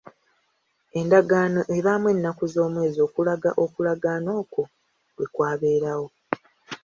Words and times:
Endagaano 0.99 1.61
ebaamu 1.77 2.07
ennaku 2.13 2.43
z'omwezi 2.53 2.99
okulaga 3.07 3.49
okulagaana 3.63 4.29
okwo 4.41 4.63
lwe 5.15 5.25
kwabeerawo. 5.33 6.07